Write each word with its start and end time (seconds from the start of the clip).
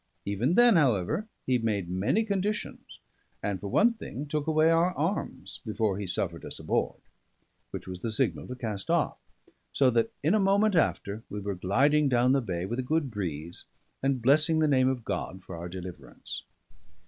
Even 0.25 0.55
then, 0.55 0.77
however, 0.77 1.27
he 1.45 1.59
made 1.59 1.87
many 1.87 2.23
conditions, 2.25 2.97
and 3.43 3.59
for 3.59 3.67
one 3.67 3.93
thing 3.93 4.25
took 4.25 4.47
away 4.47 4.71
our 4.71 4.95
arms, 4.97 5.59
before 5.63 5.99
he 5.99 6.07
suffered 6.07 6.43
us 6.43 6.57
aboard; 6.57 7.01
which 7.69 7.87
was 7.87 7.99
the 7.99 8.09
signal 8.09 8.47
to 8.47 8.55
cast 8.55 8.89
off; 8.89 9.19
so 9.71 9.91
that 9.91 10.11
in 10.23 10.33
a 10.33 10.39
moment 10.39 10.73
after 10.73 11.21
we 11.29 11.39
were 11.39 11.53
gliding 11.53 12.09
down 12.09 12.31
the 12.31 12.41
bay 12.41 12.65
with 12.65 12.79
a 12.79 12.81
good 12.81 13.11
breeze, 13.11 13.65
and 14.01 14.23
blessing 14.23 14.57
the 14.57 14.67
name 14.67 14.89
of 14.89 15.05
God 15.05 15.43
for 15.43 15.55
our 15.55 15.69
deliverance. 15.69 16.45